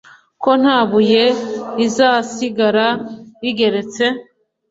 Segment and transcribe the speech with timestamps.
[0.41, 1.23] ko nta buye
[1.77, 2.87] rizasigara
[3.41, 4.05] rigeretse